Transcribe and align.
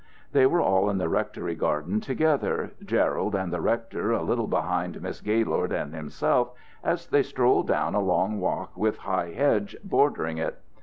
They 0.31 0.47
were 0.47 0.61
all 0.61 0.89
in 0.89 0.97
the 0.97 1.07
rectory 1.09 1.53
garden 1.53 2.01
together, 2.01 2.71
Gerald 2.83 3.35
and 3.35 3.53
the 3.53 3.61
rector 3.61 4.11
a 4.11 4.23
little 4.23 4.47
behind 4.47 4.99
Miss 4.99 5.21
Gaylord 5.21 5.71
and 5.71 5.93
himself, 5.93 6.53
as 6.83 7.05
they 7.05 7.21
strolled 7.21 7.67
down 7.67 7.93
a 7.93 8.01
long 8.01 8.39
walk 8.39 8.75
with 8.75 8.97
high 8.97 9.29
hedges 9.29 9.79
bordering 9.83 10.39
it. 10.39 10.57